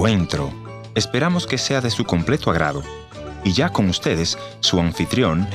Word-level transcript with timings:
encuentro. 0.00 0.50
Esperamos 0.94 1.46
que 1.46 1.58
sea 1.58 1.82
de 1.82 1.90
su 1.90 2.06
completo 2.06 2.50
agrado. 2.50 2.82
Y 3.44 3.52
ya 3.52 3.68
con 3.68 3.86
ustedes, 3.90 4.38
su 4.60 4.80
anfitrión, 4.80 5.46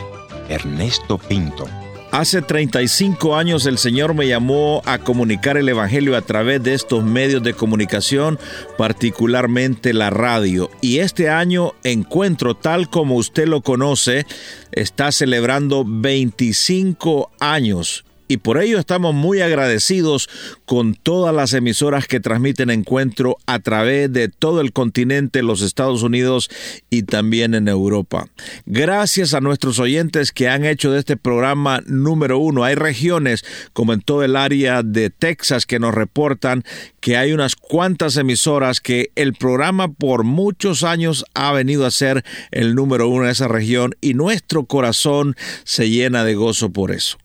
Ernesto 0.49 1.17
Pinto. 1.17 1.65
Hace 2.11 2.43
35 2.43 3.35
años 3.35 3.65
el 3.65 3.79
Señor 3.79 4.13
me 4.13 4.27
llamó 4.27 4.83
a 4.85 4.99
comunicar 4.99 5.57
el 5.57 5.67
Evangelio 5.67 6.15
a 6.15 6.21
través 6.21 6.61
de 6.61 6.75
estos 6.75 7.03
medios 7.03 7.41
de 7.41 7.55
comunicación, 7.55 8.37
particularmente 8.77 9.95
la 9.95 10.11
radio. 10.11 10.69
Y 10.79 10.99
este 10.99 11.27
año 11.27 11.73
Encuentro, 11.83 12.55
tal 12.55 12.87
como 12.87 13.15
usted 13.15 13.47
lo 13.47 13.61
conoce, 13.61 14.27
está 14.71 15.11
celebrando 15.11 15.83
25 15.87 17.31
años 17.39 18.05
y 18.27 18.37
por 18.37 18.61
ello 18.61 18.79
estamos 18.79 19.13
muy 19.13 19.41
agradecidos 19.41 20.29
con 20.65 20.95
todas 20.95 21.33
las 21.33 21.53
emisoras 21.53 22.07
que 22.07 22.19
transmiten 22.19 22.69
encuentro 22.69 23.37
a 23.45 23.59
través 23.59 24.11
de 24.11 24.29
todo 24.29 24.61
el 24.61 24.73
continente, 24.73 25.43
los 25.43 25.61
Estados 25.61 26.03
Unidos 26.03 26.49
y 26.89 27.03
también 27.03 27.53
en 27.53 27.67
Europa. 27.67 28.27
Gracias 28.65 29.33
a 29.33 29.41
nuestros 29.41 29.79
oyentes 29.79 30.31
que 30.31 30.49
han 30.49 30.65
hecho 30.65 30.91
de 30.91 30.99
este 30.99 31.17
programa 31.17 31.81
número 31.85 32.39
uno. 32.39 32.63
Hay 32.63 32.75
regiones 32.75 33.43
como 33.73 33.93
en 33.93 34.01
todo 34.01 34.23
el 34.23 34.35
área 34.35 34.83
de 34.83 35.09
Texas 35.09 35.65
que 35.65 35.79
nos 35.79 35.93
reportan 35.93 36.63
que 36.99 37.17
hay 37.17 37.33
unas 37.33 37.55
cuantas 37.55 38.17
emisoras 38.17 38.81
que 38.81 39.11
el 39.15 39.33
programa 39.33 39.91
por 39.91 40.23
muchos 40.23 40.83
años 40.83 41.25
ha 41.33 41.51
venido 41.51 41.85
a 41.85 41.91
ser 41.91 42.23
el 42.51 42.75
número 42.75 43.07
uno 43.07 43.25
en 43.25 43.31
esa 43.31 43.47
región 43.47 43.95
y 44.01 44.15
nuestro 44.15 44.65
corazón 44.65 45.35
se 45.63 45.89
llena 45.89 46.23
de 46.23 46.35
gozo 46.35 46.71
por 46.71 46.91
eso. 46.91 47.17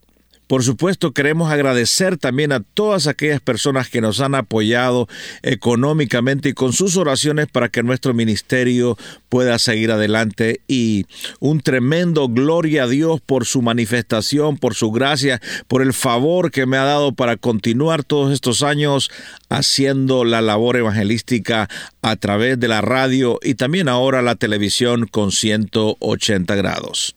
Por 0.50 0.64
supuesto, 0.64 1.12
queremos 1.12 1.52
agradecer 1.52 2.16
también 2.16 2.50
a 2.50 2.58
todas 2.58 3.06
aquellas 3.06 3.40
personas 3.40 3.88
que 3.88 4.00
nos 4.00 4.18
han 4.18 4.34
apoyado 4.34 5.06
económicamente 5.42 6.48
y 6.48 6.54
con 6.54 6.72
sus 6.72 6.96
oraciones 6.96 7.46
para 7.46 7.68
que 7.68 7.84
nuestro 7.84 8.14
ministerio 8.14 8.98
pueda 9.28 9.60
seguir 9.60 9.92
adelante 9.92 10.60
y 10.66 11.06
un 11.38 11.60
tremendo 11.60 12.26
gloria 12.28 12.82
a 12.82 12.88
Dios 12.88 13.20
por 13.20 13.46
su 13.46 13.62
manifestación, 13.62 14.56
por 14.56 14.74
su 14.74 14.90
gracia, 14.90 15.40
por 15.68 15.82
el 15.82 15.92
favor 15.92 16.50
que 16.50 16.66
me 16.66 16.78
ha 16.78 16.84
dado 16.84 17.12
para 17.12 17.36
continuar 17.36 18.02
todos 18.02 18.32
estos 18.32 18.64
años 18.64 19.08
haciendo 19.50 20.24
la 20.24 20.40
labor 20.40 20.76
evangelística 20.76 21.68
a 22.02 22.16
través 22.16 22.58
de 22.58 22.66
la 22.66 22.80
radio 22.80 23.38
y 23.40 23.54
también 23.54 23.88
ahora 23.88 24.20
la 24.20 24.34
televisión 24.34 25.06
con 25.06 25.30
180 25.30 26.56
grados. 26.56 27.14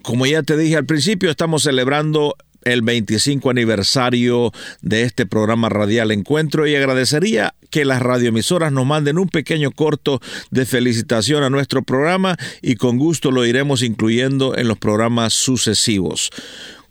Como 0.03 0.27
ya 0.27 0.45
te 0.45 0.57
dije 0.57 0.77
al 0.77 0.87
principio, 0.87 1.31
estamos 1.31 1.65
celebrando 1.65 2.37
el 2.63 2.83
25 2.83 3.51
aniversario 3.51 4.53
de 4.83 5.03
este 5.03 5.27
programa 5.27 5.69
radial 5.69 6.13
Encuentro 6.13 6.69
y 6.69 6.77
agradecería 6.77 7.57
que 7.75 7.85
las 7.85 8.01
radioemisoras 8.01 8.71
nos 8.71 8.87
manden 8.87 9.19
un 9.19 9.29
pequeño 9.29 9.73
corto 9.73 10.21
de 10.53 10.65
felicitación 10.65 11.43
a 11.43 11.51
nuestro 11.51 11.83
programa 11.83 12.37
y 12.63 12.77
con 12.77 12.99
gusto 12.99 13.33
lo 13.33 13.45
iremos 13.45 13.83
incluyendo 13.83 14.57
en 14.57 14.69
los 14.69 14.79
programas 14.79 15.33
sucesivos. 15.33 16.31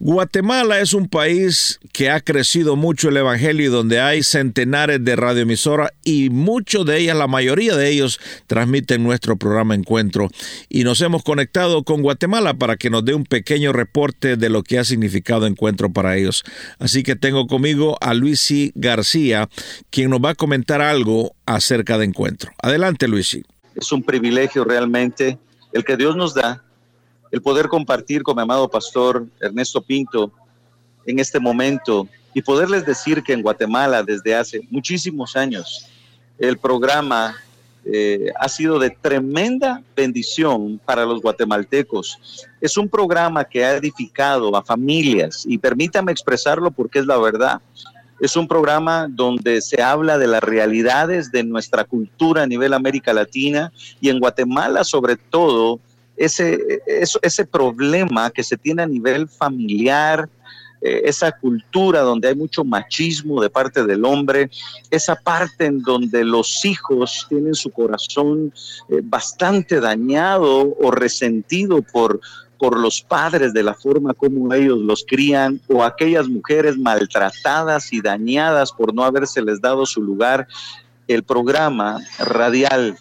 Guatemala 0.06 0.81
es 0.81 0.94
un 0.94 1.08
país 1.08 1.80
que 1.94 2.09
ha 2.09 2.19
crecido 2.19 2.75
mucho 2.75 3.08
el 3.08 3.16
Evangelio 3.16 3.68
y 3.68 3.69
donde 3.69 4.02
hay 4.02 4.22
centenares 4.22 5.02
de 5.06 5.16
radioemisoras 5.16 5.91
y 6.03 6.30
muchos 6.30 6.86
de 6.86 6.97
ellas, 6.97 7.16
la 7.16 7.28
mayoría 7.28 7.78
de 7.78 7.90
ellos, 7.90 8.19
transmiten 8.46 9.02
nuestro 9.02 9.38
programa 9.38 9.75
Encuentro. 9.75 10.28
Y 10.68 10.84
nos 10.84 11.00
hemos 11.00 11.24
conectado 11.24 11.84
con 11.84 12.02
Guatemala 12.02 12.53
para 12.53 12.75
que 12.75 12.90
nos 12.90 13.06
dé 13.06 13.13
un 13.13 13.24
pequeño 13.24 13.72
reporte 13.72 14.36
de 14.36 14.50
lo 14.50 14.62
que 14.62 14.78
ha 14.78 14.84
significado 14.84 15.47
Encuentro 15.47 15.90
para 15.90 16.18
ellos. 16.18 16.44
Así 16.80 17.02
que 17.03 17.16
tengo 17.16 17.47
conmigo 17.47 17.97
a 18.02 18.13
Luisi 18.13 18.74
García, 18.75 19.47
quien 19.90 20.09
nos 20.09 20.19
va 20.19 20.31
a 20.31 20.36
comentar 20.36 20.81
algo 20.81 21.34
acerca 21.46 21.97
de 21.97 22.03
Encuentro. 22.03 22.52
Adelante, 22.62 23.08
Luisi. 23.08 23.46
Es 23.74 23.90
un 23.94 24.03
privilegio 24.03 24.66
realmente 24.66 25.40
el 25.72 25.86
que 25.86 25.96
Dios 25.96 26.18
nos 26.18 26.34
da 26.34 26.62
el 27.33 27.41
poder 27.41 27.67
compartir 27.67 28.21
con 28.21 28.35
mi 28.35 28.44
amado 28.44 28.69
pastor 28.69 29.25
Ernesto 29.41 29.81
Pinto 29.81 30.31
en 31.03 31.17
este 31.17 31.39
momento 31.39 32.07
y 32.31 32.44
poderles 32.44 32.85
decir 32.85 33.23
que 33.23 33.33
en 33.33 33.41
Guatemala 33.41 34.03
desde 34.03 34.35
hace 34.35 34.61
muchísimos 34.69 35.35
años 35.35 35.88
el 36.38 36.59
programa 36.59 37.35
eh, 37.85 38.31
ha 38.39 38.47
sido 38.47 38.77
de 38.77 38.91
tremenda 38.91 39.81
bendición 39.95 40.79
para 40.85 41.05
los 41.05 41.23
guatemaltecos. 41.23 42.19
Es 42.61 42.77
un 42.77 42.88
programa 42.88 43.44
que 43.44 43.65
ha 43.65 43.77
edificado 43.77 44.55
a 44.55 44.63
familias 44.63 45.44
y 45.47 45.57
permítame 45.57 46.11
expresarlo 46.11 46.69
porque 46.69 47.00
es 47.00 47.07
la 47.07 47.17
verdad. 47.17 47.61
Es 48.21 48.35
un 48.35 48.47
programa 48.47 49.07
donde 49.09 49.59
se 49.61 49.81
habla 49.81 50.19
de 50.19 50.27
las 50.27 50.44
realidades 50.44 51.31
de 51.31 51.44
nuestra 51.44 51.83
cultura 51.83 52.44
a 52.44 52.47
nivel 52.47 52.73
América 52.73 53.11
Latina 53.11 53.73
y 54.00 54.09
en 54.09 54.19
Guatemala 54.19 54.83
sobre 54.83 55.15
todo 55.15 55.79
ese, 56.18 56.81
ese 57.22 57.46
problema 57.46 58.29
que 58.29 58.44
se 58.44 58.57
tiene 58.57 58.84
a 58.84 58.88
nivel 58.88 59.28
familiar, 59.28 60.29
eh, 60.85 61.07
esa 61.07 61.31
cultura 61.31 62.01
donde 62.01 62.28
hay 62.28 62.35
mucho 62.35 62.66
machismo 62.66 63.41
de 63.41 63.50
parte 63.50 63.85
del 63.85 64.03
hombre, 64.03 64.50
esa 64.91 65.16
parte 65.16 65.66
en 65.66 65.81
donde 65.81 66.25
los 66.25 66.66
hijos 66.66 67.25
tienen 67.29 67.56
su 67.56 67.72
corazón 67.72 68.53
eh, 68.90 69.00
bastante 69.01 69.79
dañado 69.79 70.75
o 70.78 70.91
resentido 70.91 71.81
por, 71.81 72.19
por 72.59 72.78
los 72.78 73.01
padres 73.01 73.53
de 73.53 73.63
la 73.63 73.74
forma 73.74 74.13
como 74.13 74.53
ellos 74.53 74.78
los 74.80 75.06
crían 75.07 75.62
o 75.69 75.85
aquellas 75.85 76.28
mujeres 76.28 76.78
maltratadas 76.78 77.94
y 77.94 78.01
dañadas 78.01 78.74
por 78.74 78.94
no 78.94 79.06
habérseles 79.06 79.62
dado 79.62 79.85
su 79.85 80.01
lugar. 80.01 80.50
El 81.07 81.24
programa 81.24 82.01
radial 82.19 82.97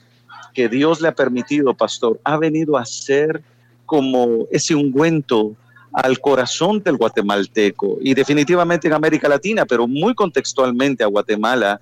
que 0.52 0.68
Dios 0.68 1.00
le 1.00 1.08
ha 1.08 1.14
permitido, 1.14 1.74
pastor, 1.74 2.20
ha 2.24 2.36
venido 2.36 2.76
a 2.76 2.84
ser 2.84 3.42
como 3.86 4.46
ese 4.50 4.74
ungüento 4.74 5.54
al 5.92 6.18
corazón 6.20 6.82
del 6.82 6.96
guatemalteco 6.96 7.98
y 8.00 8.14
definitivamente 8.14 8.88
en 8.88 8.94
América 8.94 9.28
Latina, 9.28 9.66
pero 9.66 9.86
muy 9.86 10.14
contextualmente 10.14 11.04
a 11.04 11.08
Guatemala, 11.08 11.80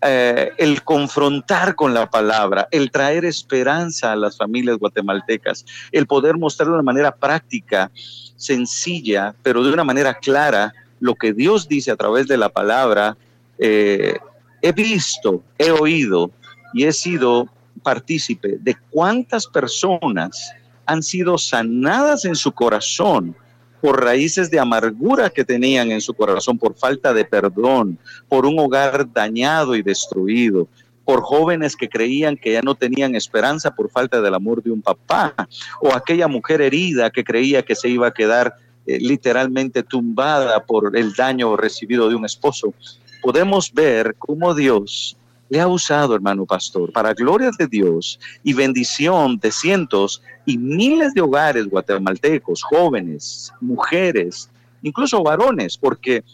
eh, 0.00 0.50
el 0.58 0.82
confrontar 0.82 1.74
con 1.74 1.94
la 1.94 2.10
palabra, 2.10 2.68
el 2.70 2.90
traer 2.90 3.24
esperanza 3.24 4.12
a 4.12 4.16
las 4.16 4.36
familias 4.36 4.78
guatemaltecas, 4.78 5.64
el 5.92 6.06
poder 6.06 6.36
mostrar 6.38 6.68
de 6.68 6.74
una 6.74 6.82
manera 6.82 7.14
práctica, 7.14 7.90
sencilla, 8.36 9.34
pero 9.42 9.62
de 9.62 9.72
una 9.72 9.84
manera 9.84 10.14
clara 10.14 10.72
lo 10.98 11.14
que 11.14 11.32
Dios 11.32 11.68
dice 11.68 11.90
a 11.90 11.96
través 11.96 12.26
de 12.28 12.36
la 12.36 12.48
palabra, 12.48 13.16
eh, 13.58 14.18
he 14.60 14.72
visto, 14.72 15.42
he 15.58 15.70
oído 15.70 16.30
y 16.72 16.84
he 16.84 16.92
sido 16.92 17.48
partícipe 17.82 18.58
de 18.60 18.76
cuántas 18.90 19.46
personas 19.46 20.52
han 20.86 21.02
sido 21.02 21.38
sanadas 21.38 22.24
en 22.24 22.34
su 22.34 22.52
corazón 22.52 23.36
por 23.80 24.02
raíces 24.02 24.48
de 24.50 24.60
amargura 24.60 25.28
que 25.28 25.44
tenían 25.44 25.90
en 25.90 26.00
su 26.00 26.14
corazón, 26.14 26.56
por 26.56 26.74
falta 26.76 27.12
de 27.12 27.24
perdón, 27.24 27.98
por 28.28 28.46
un 28.46 28.58
hogar 28.58 29.12
dañado 29.12 29.74
y 29.74 29.82
destruido. 29.82 30.68
por 31.04 31.20
jóvenes 31.20 31.74
que 31.74 31.88
creían 31.88 32.36
que 32.36 32.52
ya 32.52 32.62
no 32.62 32.76
tenían 32.76 33.16
esperanza 33.16 33.74
por 33.74 33.90
falta 33.90 34.20
del 34.20 34.34
amor 34.34 34.62
de 34.62 34.70
un 34.70 34.80
papá, 34.80 35.34
o 35.80 35.92
aquella 35.92 36.28
mujer 36.28 36.60
herida 36.60 37.10
que 37.10 37.24
creía 37.24 37.64
que 37.64 37.74
se 37.74 37.88
iba 37.88 38.06
a 38.06 38.14
quedar 38.14 38.54
eh, 38.86 38.98
literalmente 39.00 39.82
tumbada 39.82 40.64
por 40.64 40.96
el 40.96 41.12
daño 41.12 41.56
recibido 41.56 42.08
de 42.08 42.14
un 42.14 42.24
esposo. 42.24 42.72
Podemos 43.20 43.72
ver 43.72 44.14
cómo 44.16 44.54
Dios 44.54 45.16
le 45.52 45.60
ha 45.60 45.68
usado, 45.68 46.14
hermano 46.14 46.46
pastor, 46.46 46.90
para 46.92 47.12
gloria 47.12 47.50
de 47.58 47.66
Dios 47.66 48.18
y 48.42 48.54
bendición 48.54 49.36
de 49.38 49.52
cientos 49.52 50.22
y 50.46 50.56
miles 50.56 51.12
de 51.12 51.20
hogares 51.20 51.68
guatemaltecos, 51.68 52.62
jóvenes, 52.62 53.52
mujeres, 53.60 54.50
incluso 54.80 55.22
varones, 55.22 55.76
porque 55.76 56.24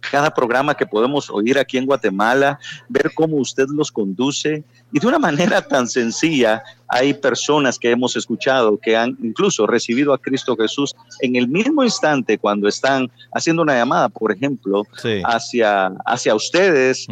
cada 0.00 0.30
programa 0.30 0.74
que 0.74 0.86
podemos 0.86 1.30
oír 1.30 1.58
aquí 1.58 1.78
en 1.78 1.86
Guatemala, 1.86 2.58
ver 2.88 3.12
cómo 3.14 3.36
usted 3.36 3.66
los 3.68 3.90
conduce. 3.90 4.64
Y 4.92 5.00
de 5.00 5.06
una 5.06 5.18
manera 5.18 5.62
tan 5.62 5.88
sencilla, 5.88 6.62
hay 6.88 7.14
personas 7.14 7.78
que 7.78 7.90
hemos 7.90 8.16
escuchado 8.16 8.78
que 8.78 8.96
han 8.96 9.16
incluso 9.22 9.66
recibido 9.66 10.12
a 10.12 10.18
Cristo 10.18 10.56
Jesús 10.56 10.94
en 11.20 11.36
el 11.36 11.48
mismo 11.48 11.82
instante 11.82 12.38
cuando 12.38 12.68
están 12.68 13.10
haciendo 13.34 13.62
una 13.62 13.74
llamada, 13.74 14.08
por 14.08 14.32
ejemplo, 14.32 14.84
hacia, 15.24 15.86
hacia 16.04 16.34
ustedes 16.34 17.06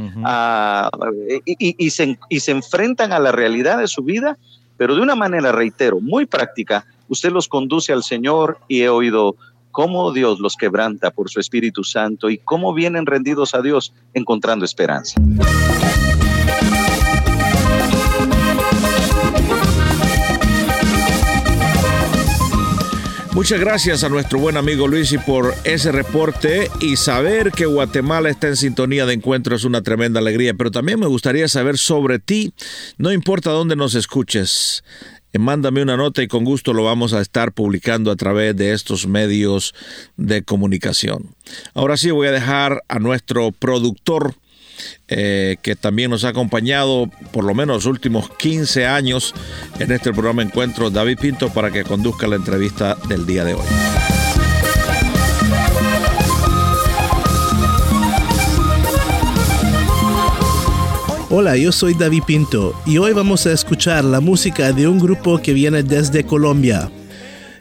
y, 1.44 1.90
se, 1.90 2.18
y 2.28 2.40
se 2.40 2.50
enfrentan 2.52 3.12
a 3.12 3.18
la 3.18 3.32
realidad 3.32 3.78
de 3.78 3.88
su 3.88 4.02
vida, 4.02 4.38
pero 4.76 4.94
de 4.94 5.02
una 5.02 5.14
manera, 5.14 5.52
reitero, 5.52 6.00
muy 6.00 6.26
práctica. 6.26 6.86
Usted 7.08 7.30
los 7.30 7.48
conduce 7.48 7.92
al 7.92 8.02
Señor 8.02 8.58
y 8.68 8.82
he 8.82 8.88
oído 8.88 9.36
cómo 9.74 10.12
Dios 10.12 10.38
los 10.38 10.54
quebranta 10.54 11.10
por 11.10 11.28
su 11.28 11.40
Espíritu 11.40 11.82
Santo 11.82 12.30
y 12.30 12.38
cómo 12.38 12.72
vienen 12.74 13.06
rendidos 13.06 13.56
a 13.56 13.60
Dios 13.60 13.92
encontrando 14.14 14.64
esperanza. 14.64 15.20
Muchas 23.34 23.58
gracias 23.58 24.04
a 24.04 24.08
nuestro 24.08 24.38
buen 24.38 24.56
amigo 24.56 24.86
Luis 24.86 25.10
y 25.10 25.18
por 25.18 25.56
ese 25.64 25.90
reporte 25.90 26.70
y 26.80 26.94
saber 26.94 27.50
que 27.50 27.66
Guatemala 27.66 28.30
está 28.30 28.46
en 28.46 28.56
sintonía 28.56 29.06
de 29.06 29.14
encuentro 29.14 29.56
es 29.56 29.64
una 29.64 29.82
tremenda 29.82 30.20
alegría, 30.20 30.54
pero 30.54 30.70
también 30.70 31.00
me 31.00 31.08
gustaría 31.08 31.48
saber 31.48 31.76
sobre 31.76 32.20
ti, 32.20 32.54
no 32.96 33.10
importa 33.10 33.50
dónde 33.50 33.74
nos 33.74 33.96
escuches, 33.96 34.84
mándame 35.38 35.82
una 35.82 35.96
nota 35.96 36.22
y 36.22 36.28
con 36.28 36.44
gusto 36.44 36.72
lo 36.72 36.84
vamos 36.84 37.12
a 37.12 37.20
estar 37.20 37.52
publicando 37.52 38.10
a 38.10 38.16
través 38.16 38.56
de 38.56 38.72
estos 38.72 39.06
medios 39.06 39.74
de 40.16 40.42
comunicación. 40.42 41.34
Ahora 41.74 41.96
sí 41.96 42.10
voy 42.10 42.28
a 42.28 42.32
dejar 42.32 42.82
a 42.88 42.98
nuestro 42.98 43.52
productor 43.52 44.34
eh, 45.08 45.56
que 45.62 45.76
también 45.76 46.10
nos 46.10 46.24
ha 46.24 46.28
acompañado 46.28 47.10
por 47.32 47.44
lo 47.44 47.54
menos 47.54 47.76
los 47.76 47.86
últimos 47.86 48.28
15 48.30 48.86
años 48.86 49.34
en 49.78 49.92
este 49.92 50.12
programa 50.12 50.42
Encuentro, 50.42 50.90
David 50.90 51.18
Pinto, 51.20 51.52
para 51.52 51.70
que 51.70 51.84
conduzca 51.84 52.26
la 52.26 52.36
entrevista 52.36 52.96
del 53.08 53.26
día 53.26 53.44
de 53.44 53.54
hoy. 53.54 54.23
Hola, 61.36 61.56
yo 61.56 61.72
soy 61.72 61.94
David 61.94 62.22
Pinto 62.24 62.80
y 62.86 62.98
hoy 62.98 63.12
vamos 63.12 63.44
a 63.48 63.52
escuchar 63.52 64.04
la 64.04 64.20
música 64.20 64.72
de 64.72 64.86
un 64.86 65.00
grupo 65.00 65.42
que 65.42 65.52
viene 65.52 65.82
desde 65.82 66.22
Colombia. 66.22 66.92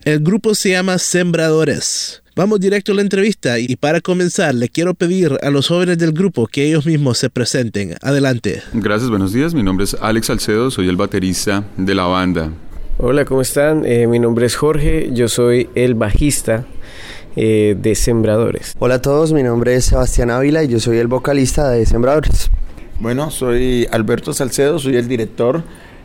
El 0.03 0.19
grupo 0.19 0.53
se 0.53 0.69
llama 0.69 0.99
Sembradores. 0.99 2.21
Vamos 2.35 2.59
directo 2.59 2.91
a 2.91 2.95
la 2.95 3.01
entrevista 3.01 3.57
y 3.57 3.75
para 3.75 3.99
comenzar 3.99 4.53
le 4.53 4.69
quiero 4.69 4.93
pedir 4.93 5.39
a 5.41 5.49
los 5.49 5.69
jóvenes 5.69 5.97
del 5.97 6.11
grupo 6.11 6.45
que 6.45 6.67
ellos 6.67 6.85
mismos 6.85 7.17
se 7.17 7.31
presenten. 7.31 7.95
Adelante. 8.03 8.61
Gracias, 8.73 9.09
buenos 9.09 9.33
días. 9.33 9.55
Mi 9.55 9.63
nombre 9.63 9.85
es 9.85 9.97
Alex 9.99 10.27
Salcedo, 10.27 10.69
soy 10.69 10.87
el 10.87 10.95
baterista 10.95 11.63
de 11.75 11.95
la 11.95 12.03
banda. 12.03 12.51
Hola, 12.99 13.25
¿cómo 13.25 13.41
están? 13.41 13.87
Eh, 13.87 14.05
mi 14.05 14.19
nombre 14.19 14.45
es 14.45 14.55
Jorge, 14.55 15.09
yo 15.13 15.27
soy 15.27 15.67
el 15.73 15.95
bajista 15.95 16.67
eh, 17.35 17.75
de 17.81 17.95
Sembradores. 17.95 18.75
Hola 18.77 18.95
a 18.95 19.01
todos, 19.01 19.33
mi 19.33 19.41
nombre 19.41 19.73
es 19.73 19.85
Sebastián 19.85 20.29
Ávila 20.29 20.63
y 20.63 20.67
yo 20.67 20.79
soy 20.79 20.99
el 20.99 21.07
vocalista 21.07 21.71
de 21.71 21.87
Sembradores. 21.87 22.51
Bueno, 23.03 23.31
soy 23.31 23.85
Alberto 23.91 24.31
Salcedo, 24.31 24.79
soy 24.79 24.95
el 24.95 25.09
director 25.09 25.61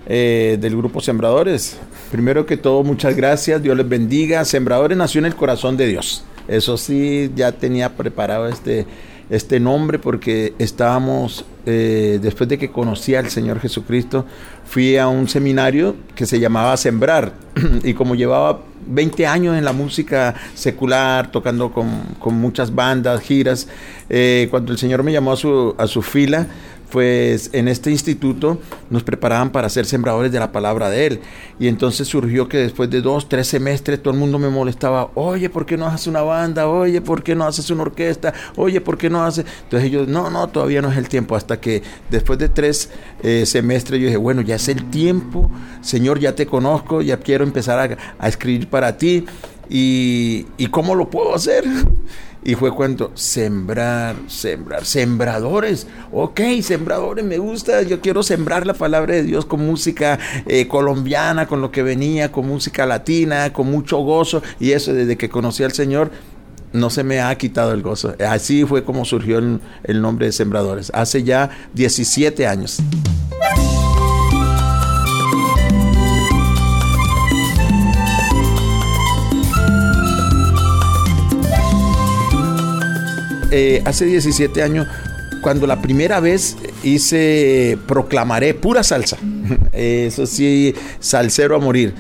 eh, 0.09 0.59
del 0.61 0.77
grupo 0.77 1.01
Sembradores. 1.01 1.79
Primero 2.11 2.45
que 2.45 2.57
todo, 2.57 2.83
muchas 2.83 3.15
gracias, 3.15 3.63
Dios 3.63 3.77
les 3.77 3.89
bendiga. 3.89 4.45
Sembradores 4.45 4.99
nació 4.99 5.21
en 5.21 5.27
el 5.27 5.37
corazón 5.37 5.77
de 5.77 5.87
Dios. 5.87 6.25
Eso 6.49 6.77
sí, 6.77 7.31
ya 7.37 7.53
tenía 7.53 7.95
preparado 7.95 8.49
este, 8.49 8.85
este 9.31 9.61
nombre 9.61 10.01
porque 10.01 10.55
estábamos, 10.59 11.45
eh, 11.67 12.19
después 12.21 12.49
de 12.49 12.59
que 12.59 12.73
conocí 12.73 13.15
al 13.15 13.31
Señor 13.31 13.61
Jesucristo, 13.61 14.27
fui 14.65 14.97
a 14.97 15.07
un 15.07 15.29
seminario 15.29 15.95
que 16.17 16.27
se 16.27 16.41
llamaba 16.41 16.77
Sembrar 16.77 17.33
y 17.85 17.95
como 17.95 18.17
llevaba 18.17 18.63
20 18.89 19.27
años 19.27 19.57
en 19.57 19.65
la 19.65 19.73
música 19.73 20.35
secular, 20.55 21.31
tocando 21.31 21.71
con, 21.71 21.89
con 22.19 22.35
muchas 22.35 22.75
bandas, 22.75 23.21
giras, 23.21 23.69
eh, 24.09 24.49
cuando 24.51 24.73
el 24.73 24.79
Señor 24.79 25.03
me 25.03 25.13
llamó 25.13 25.33
a 25.33 25.37
su, 25.37 25.75
a 25.79 25.87
su 25.87 26.03
fila, 26.03 26.49
pues 26.91 27.51
en 27.53 27.69
este 27.69 27.91
instituto 27.91 28.59
nos 28.91 29.03
preparaban 29.03 29.51
para 29.51 29.69
ser 29.69 29.87
sembradores 29.87 30.33
de 30.33 30.39
la 30.39 30.53
palabra 30.53 30.89
de 30.91 31.07
Él. 31.07 31.21
Y 31.59 31.69
entonces 31.69 32.09
surgió 32.09 32.49
que 32.49 32.59
después 32.59 32.91
de 32.91 33.01
dos, 33.01 33.29
tres 33.29 33.49
semestres 33.49 34.03
todo 34.03 34.15
el 34.15 34.21
mundo 34.21 34.39
me 34.39 34.49
molestaba, 34.49 35.11
oye, 35.15 35.51
¿por 35.51 35.67
qué 35.67 35.77
no 35.77 35.87
haces 35.87 36.07
una 36.07 36.23
banda? 36.23 36.69
Oye, 36.69 37.01
¿por 37.01 37.23
qué 37.23 37.35
no 37.35 37.45
haces 37.45 37.71
una 37.71 37.83
orquesta? 37.83 38.33
Oye, 38.57 38.81
¿por 38.81 38.97
qué 38.97 39.11
no 39.11 39.23
haces? 39.25 39.45
Entonces 39.65 39.89
ellos, 39.89 40.09
no, 40.09 40.31
no, 40.31 40.49
todavía 40.49 40.83
no 40.83 40.91
es 40.91 40.97
el 40.97 41.09
tiempo. 41.09 41.37
Hasta 41.37 41.61
que 41.61 41.83
después 42.11 42.39
de 42.39 42.49
tres 42.49 42.91
eh, 43.23 43.45
semestres 43.47 44.01
yo 44.01 44.07
dije, 44.07 44.17
bueno, 44.17 44.41
ya 44.41 44.57
es 44.57 44.69
el 44.69 44.89
tiempo, 44.91 45.51
Señor, 45.81 46.19
ya 46.19 46.35
te 46.35 46.47
conozco, 46.47 47.03
ya 47.03 47.19
quiero 47.19 47.45
empezar 47.45 47.79
a, 47.79 47.99
a 48.19 48.29
escribir 48.29 48.69
para 48.69 48.97
ti. 48.97 49.25
Y, 49.71 50.47
¿Y 50.57 50.69
cómo 50.69 50.95
lo 50.95 51.11
puedo 51.11 51.35
hacer? 51.35 51.65
Y 52.45 52.55
fue 52.55 52.75
cuando 52.75 53.11
sembrar, 53.15 54.17
sembrar, 54.29 54.85
sembradores. 54.85 55.87
Ok, 56.13 56.41
sembradores, 56.63 57.25
me 57.25 57.39
gusta. 57.39 57.83
Yo 57.83 58.01
quiero 58.01 58.23
sembrar 58.23 58.67
la 58.67 58.75
palabra 58.75 59.15
de 59.15 59.23
Dios 59.25 59.45
con 59.45 59.67
música 59.67 60.19
eh, 60.47 60.69
colombiana, 60.69 61.47
con 61.47 61.61
lo 61.61 61.71
que 61.71 61.83
venía, 61.83 62.31
con 62.31 62.47
música 62.47 62.87
latina, 62.87 63.53
con 63.53 63.71
mucho 63.71 63.99
gozo. 63.99 64.43
Y 64.61 64.73
eso 64.73 64.95
desde 64.95 65.17
que 65.17 65.29
conocí 65.29 65.65
al 65.65 65.73
Señor 65.73 66.11
no 66.73 66.91
se 66.91 67.03
me 67.03 67.21
ha 67.21 67.35
quitado 67.37 67.73
el 67.73 67.83
gozo. 67.83 68.15
Así 68.27 68.65
fue 68.65 68.85
como 68.85 69.05
surgió 69.05 69.39
el, 69.39 69.61
el 69.85 70.01
nombre 70.01 70.27
de 70.27 70.33
Sembradores. 70.33 70.91
Hace 70.95 71.25
ya 71.25 71.51
17 71.75 72.47
años. 72.47 72.81
Eh, 83.51 83.83
hace 83.85 84.05
17 84.05 84.63
años, 84.63 84.87
cuando 85.41 85.67
la 85.67 85.81
primera 85.81 86.21
vez 86.21 86.57
hice 86.83 87.79
Proclamaré 87.87 88.55
pura 88.55 88.83
salsa. 88.83 89.17
Eso 89.73 90.27
sí, 90.27 90.75
salsero 91.01 91.57
a 91.57 91.59
morir. 91.59 91.95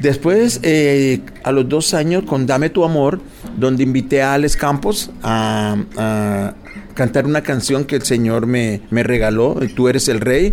Después, 0.00 0.60
eh, 0.64 1.20
a 1.44 1.52
los 1.52 1.68
dos 1.68 1.94
años, 1.94 2.24
con 2.24 2.46
Dame 2.46 2.70
tu 2.70 2.84
amor, 2.84 3.20
donde 3.56 3.84
invité 3.84 4.20
a 4.20 4.34
Alex 4.34 4.56
Campos 4.56 5.10
a, 5.22 6.54
cantar 6.94 7.24
una 7.24 7.42
canción 7.42 7.84
que 7.84 7.96
el 7.96 8.02
Señor 8.02 8.46
me, 8.46 8.82
me 8.90 9.02
regaló, 9.02 9.56
Tú 9.74 9.88
eres 9.88 10.08
el 10.08 10.20
rey. 10.20 10.52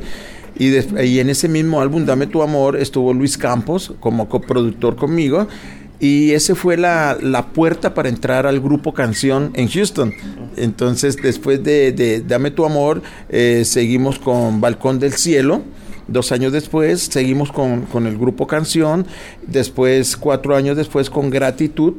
Y, 0.57 0.69
y, 1.03 1.19
en 1.19 1.29
ese 1.29 1.47
mismo 1.47 1.81
álbum, 1.81 2.05
Dame 2.05 2.27
tu 2.27 2.43
amor, 2.43 2.77
estuvo 2.77 3.13
Luis 3.13 3.37
Campos 3.37 3.93
como 3.99 4.29
coproductor 4.29 4.95
conmigo. 4.95 5.47
Y 5.99 6.31
ese 6.31 6.55
fue 6.55 6.77
la, 6.77 7.17
puerta 7.53 7.93
para 7.93 8.09
entrar 8.09 8.47
al 8.47 8.59
grupo 8.61 8.93
Canción 8.93 9.51
en 9.55 9.67
Houston. 9.67 10.13
Entonces, 10.55 11.17
después 11.17 11.63
de, 11.63 12.23
Dame 12.25 12.51
tu 12.51 12.65
amor, 12.65 13.01
eh, 13.27 13.63
seguimos 13.65 14.17
con 14.17 14.61
Balcón 14.61 14.99
del 14.99 15.13
Cielo. 15.13 15.61
Dos 16.07 16.31
años 16.31 16.53
después, 16.53 17.01
seguimos 17.01 17.51
con, 17.51 18.07
el 18.07 18.17
grupo 18.17 18.47
Canción. 18.47 19.05
Después, 19.45 20.15
cuatro 20.15 20.55
años 20.55 20.77
después, 20.77 21.09
con 21.09 21.29
Gratitud 21.29 21.95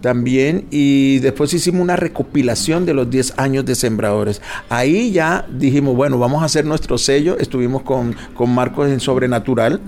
también 0.00 0.66
y 0.70 1.20
después 1.20 1.54
hicimos 1.54 1.80
una 1.80 1.96
recopilación 1.96 2.84
de 2.84 2.92
los 2.92 3.08
10 3.08 3.38
años 3.38 3.64
de 3.64 3.74
Sembradores. 3.74 4.42
Ahí 4.68 5.12
ya 5.12 5.46
dijimos, 5.50 5.96
bueno, 5.96 6.18
vamos 6.18 6.42
a 6.42 6.44
hacer 6.44 6.66
nuestro 6.66 6.98
sello. 6.98 7.38
Estuvimos 7.38 7.84
con, 7.84 8.14
con 8.34 8.54
Marcos 8.54 8.90
en 8.90 9.00
Sobrenatural 9.00 9.80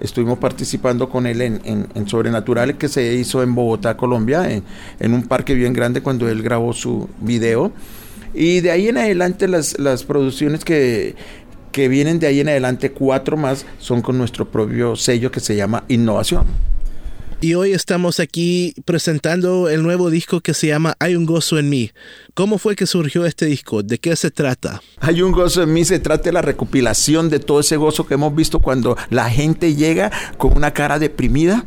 estuvimos 0.00 0.38
participando 0.38 1.08
con 1.08 1.26
él 1.26 1.40
en, 1.40 1.60
en, 1.64 2.08
Sobrenatural 2.08 2.76
que 2.76 2.88
se 2.88 3.14
hizo 3.14 3.42
en 3.42 3.54
Bogotá, 3.54 3.96
Colombia, 3.96 4.48
en, 4.50 5.14
un 5.14 5.22
parque 5.22 5.54
bien 5.54 5.72
grande 5.72 6.02
cuando 6.02 6.28
él 6.28 6.42
grabó 6.42 6.72
su 6.72 7.08
video. 7.20 7.72
Y 8.34 8.60
de 8.60 8.70
ahí 8.70 8.88
en 8.88 8.98
adelante 8.98 9.46
las, 9.46 9.78
las 9.78 10.04
producciones 10.04 10.64
que, 10.64 11.14
que 11.72 11.88
vienen 11.88 12.18
de 12.18 12.26
ahí 12.26 12.40
en 12.40 12.48
adelante, 12.48 12.90
cuatro 12.92 13.36
más, 13.36 13.64
son 13.78 14.02
con 14.02 14.18
nuestro 14.18 14.50
propio 14.50 14.96
sello 14.96 15.30
que 15.30 15.40
se 15.40 15.56
llama 15.56 15.84
Innovación. 15.88 16.73
Y 17.40 17.54
hoy 17.54 17.72
estamos 17.72 18.20
aquí 18.20 18.74
presentando 18.84 19.68
el 19.68 19.82
nuevo 19.82 20.10
disco 20.10 20.40
que 20.40 20.54
se 20.54 20.68
llama 20.68 20.94
Hay 20.98 21.14
un 21.14 21.26
gozo 21.26 21.58
en 21.58 21.68
mí. 21.68 21.90
¿Cómo 22.32 22.58
fue 22.58 22.74
que 22.74 22.86
surgió 22.86 23.26
este 23.26 23.46
disco? 23.46 23.82
¿De 23.82 23.98
qué 23.98 24.16
se 24.16 24.30
trata? 24.30 24.82
Hay 25.00 25.20
un 25.20 25.32
gozo 25.32 25.62
en 25.62 25.72
mí, 25.72 25.84
se 25.84 25.98
trata 25.98 26.24
de 26.24 26.32
la 26.32 26.42
recopilación 26.42 27.28
de 27.28 27.40
todo 27.40 27.60
ese 27.60 27.76
gozo 27.76 28.06
que 28.06 28.14
hemos 28.14 28.34
visto 28.34 28.60
cuando 28.60 28.96
la 29.10 29.28
gente 29.30 29.74
llega 29.74 30.10
con 30.38 30.56
una 30.56 30.72
cara 30.72 30.98
deprimida 30.98 31.64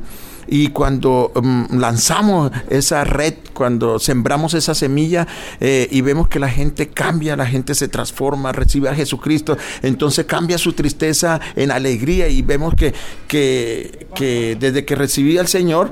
y 0.47 0.69
cuando 0.69 1.31
um, 1.35 1.67
lanzamos 1.79 2.51
esa 2.69 3.03
red, 3.03 3.35
cuando 3.53 3.99
sembramos 3.99 4.53
esa 4.53 4.73
semilla 4.73 5.27
eh, 5.59 5.87
y 5.91 6.01
vemos 6.01 6.27
que 6.27 6.39
la 6.39 6.49
gente 6.49 6.87
cambia, 6.89 7.35
la 7.35 7.45
gente 7.45 7.75
se 7.75 7.87
transforma, 7.87 8.51
recibe 8.51 8.89
a 8.89 8.95
Jesucristo, 8.95 9.57
entonces 9.81 10.25
cambia 10.25 10.57
su 10.57 10.73
tristeza 10.73 11.39
en 11.55 11.71
alegría. 11.71 12.27
Y 12.27 12.41
vemos 12.41 12.73
que, 12.75 12.93
que, 13.27 14.07
que 14.15 14.57
desde 14.59 14.85
que 14.85 14.95
recibí 14.95 15.37
al 15.37 15.47
Señor, 15.47 15.91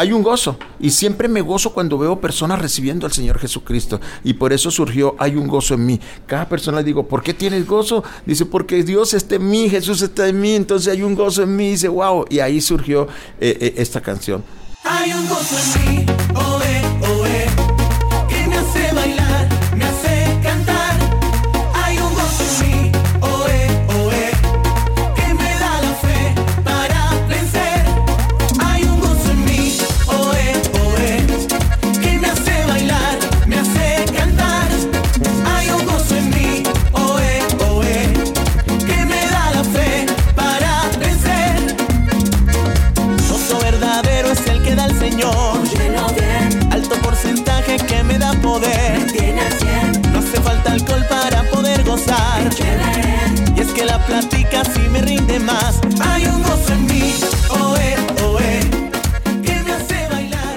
hay 0.00 0.12
un 0.12 0.22
gozo. 0.22 0.56
Y 0.78 0.90
siempre 0.90 1.28
me 1.28 1.42
gozo 1.42 1.74
cuando 1.74 1.98
veo 1.98 2.22
personas 2.22 2.58
recibiendo 2.58 3.06
al 3.06 3.12
Señor 3.12 3.38
Jesucristo. 3.38 4.00
Y 4.24 4.32
por 4.32 4.54
eso 4.54 4.70
surgió, 4.70 5.14
hay 5.18 5.36
un 5.36 5.46
gozo 5.46 5.74
en 5.74 5.84
mí. 5.84 6.00
Cada 6.26 6.48
persona 6.48 6.78
le 6.78 6.84
digo, 6.84 7.06
¿por 7.06 7.22
qué 7.22 7.34
tienes 7.34 7.66
gozo? 7.66 8.02
Dice, 8.24 8.46
porque 8.46 8.82
Dios 8.82 9.12
está 9.12 9.34
en 9.34 9.50
mí, 9.50 9.68
Jesús 9.68 10.00
está 10.00 10.26
en 10.26 10.40
mí, 10.40 10.54
entonces 10.54 10.90
hay 10.90 11.02
un 11.02 11.14
gozo 11.14 11.42
en 11.42 11.54
mí. 11.54 11.72
Dice, 11.72 11.88
wow. 11.88 12.24
Y 12.30 12.38
ahí 12.38 12.62
surgió 12.62 13.08
eh, 13.38 13.58
eh, 13.60 13.74
esta 13.76 14.00
canción. 14.00 14.42
Hay 14.84 15.12
un 15.12 15.28
gozo 15.28 15.56
en 15.58 15.96
mí, 15.96 16.06
oe, 16.34 16.59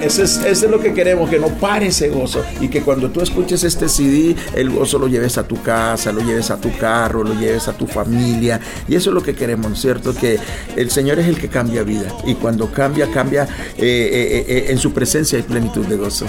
Eso 0.04 0.22
es, 0.22 0.62
lo 0.62 0.80
que 0.80 0.92
queremos, 0.92 1.30
que 1.30 1.38
no 1.38 1.48
pare 1.48 1.86
ese 1.86 2.08
gozo 2.08 2.44
y 2.60 2.68
que 2.68 2.82
cuando 2.82 3.10
tú 3.10 3.20
escuches 3.20 3.64
este 3.64 3.88
CD, 3.88 4.36
el 4.54 4.70
gozo 4.70 4.98
lo 4.98 5.08
lleves 5.08 5.38
a 5.38 5.46
tu 5.46 5.62
casa, 5.62 6.12
lo 6.12 6.20
lleves 6.20 6.50
a 6.50 6.56
tu 6.56 6.76
carro, 6.76 7.24
lo 7.24 7.34
lleves 7.34 7.68
a 7.68 7.72
tu 7.72 7.86
familia. 7.86 8.60
Y 8.86 8.96
eso 8.96 9.10
es 9.10 9.14
lo 9.14 9.22
que 9.22 9.34
queremos, 9.34 9.80
¿cierto? 9.80 10.14
Que 10.14 10.38
el 10.76 10.90
Señor 10.90 11.18
es 11.18 11.28
el 11.28 11.38
que 11.38 11.48
cambia 11.48 11.82
vida 11.82 12.08
y 12.26 12.34
cuando 12.34 12.70
cambia, 12.70 13.10
cambia 13.10 13.44
eh, 13.76 13.78
eh, 13.78 14.44
eh, 14.46 14.66
en 14.68 14.78
su 14.78 14.92
presencia 14.92 15.38
hay 15.38 15.44
plenitud 15.44 15.86
de 15.86 15.96
gozo. 15.96 16.26